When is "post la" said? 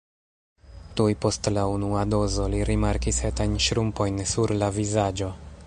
1.25-1.65